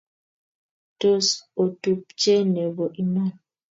Tos 0.99 1.27
otupche 1.63 2.35
nebo 2.53 2.83
iman 3.01 3.31